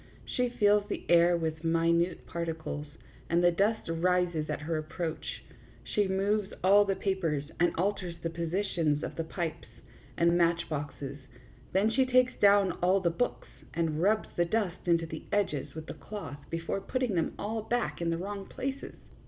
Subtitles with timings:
[0.25, 2.87] She fills the air with minute particles,
[3.29, 5.43] and the dust rises at her approach;
[5.83, 9.67] she moves all the papers, and alters the positions of the pipes
[10.17, 11.19] and match boxes;
[11.71, 15.85] then she takes down all the books, and rubs the dust into the edges with
[15.85, 18.95] the cloth before putting them all back in the wrong places.